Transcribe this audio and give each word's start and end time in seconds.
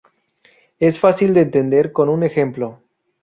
Es 0.79 0.97
fácil 0.97 1.35
de 1.35 1.41
entender 1.41 1.91
con 1.93 2.09
un 2.09 2.23
ejemplo. 2.23 2.81